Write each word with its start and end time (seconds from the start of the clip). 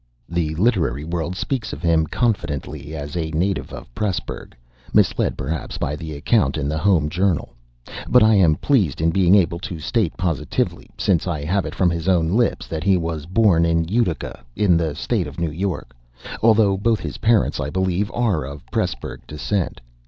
"The 0.27 0.55
Literary 0.55 1.03
World" 1.03 1.35
speaks 1.35 1.73
of 1.73 1.83
him, 1.83 2.07
confidently, 2.07 2.95
as 2.95 3.15
a 3.15 3.29
native 3.33 3.71
of 3.71 3.93
Presburg 3.93 4.53
(misled, 4.95 5.37
perhaps, 5.37 5.77
by 5.77 5.95
the 5.95 6.13
account 6.13 6.57
in 6.57 6.67
"The 6.67 6.79
Home 6.79 7.07
Journal") 7.07 7.53
but 8.09 8.23
I 8.23 8.33
am 8.33 8.55
pleased 8.55 8.99
in 8.99 9.11
being 9.11 9.35
able 9.35 9.59
to 9.59 9.77
state 9.77 10.17
positively, 10.17 10.89
since 10.97 11.27
I 11.27 11.43
have 11.45 11.67
it 11.67 11.75
from 11.75 11.91
his 11.91 12.07
own 12.07 12.29
lips, 12.29 12.65
that 12.65 12.83
he 12.83 12.97
was 12.97 13.27
born 13.27 13.63
in 13.63 13.87
Utica, 13.89 14.43
in 14.55 14.75
the 14.75 14.95
State 14.95 15.27
of 15.27 15.39
New 15.39 15.51
York, 15.51 15.95
although 16.41 16.77
both 16.77 17.01
his 17.01 17.19
parents, 17.19 17.59
I 17.59 17.69
believe, 17.69 18.09
are 18.11 18.43
of 18.43 18.65
Presburg 18.71 19.27
descent. 19.27 19.81